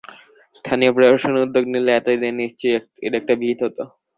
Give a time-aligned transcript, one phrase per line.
[0.55, 3.83] স্থানীয় প্রশাসন উদ্যোগ নিলে এত দিনে নিশ্চয়ই এর একটা বিহিত হতো।